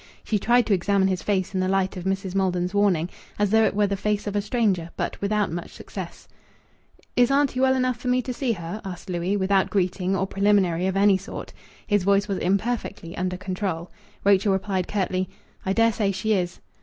She 0.23 0.39
tried 0.39 0.65
to 0.65 0.73
examine 0.73 1.09
his 1.09 1.21
face 1.21 1.53
in 1.53 1.59
the 1.59 1.67
light 1.67 1.95
of 1.95 2.05
Mrs. 2.05 2.33
Maldon's 2.33 2.73
warning, 2.73 3.07
as 3.37 3.51
though 3.51 3.65
it 3.65 3.75
were 3.75 3.85
the 3.85 3.95
face 3.95 4.25
of 4.25 4.35
a 4.35 4.41
stranger; 4.41 4.89
but 4.97 5.21
without 5.21 5.51
much 5.51 5.73
success. 5.73 6.27
"Is 7.15 7.29
auntie 7.29 7.59
well 7.59 7.75
enough 7.75 7.97
for 7.97 8.07
me 8.07 8.23
to 8.23 8.33
see 8.33 8.53
her?" 8.53 8.81
asked 8.83 9.11
Louis, 9.11 9.37
without 9.37 9.69
greeting 9.69 10.15
or 10.15 10.25
preliminary 10.25 10.87
of 10.87 10.97
any 10.97 11.19
sort. 11.19 11.53
His 11.85 12.03
voice 12.03 12.27
was 12.27 12.39
imperfectly 12.39 13.15
under 13.15 13.37
control. 13.37 13.91
Rachel 14.23 14.51
replied 14.53 14.87
curtly 14.87 15.29
"I 15.67 15.71
dare 15.73 15.91
say 15.93 16.11
she 16.11 16.33
is." 16.33 16.61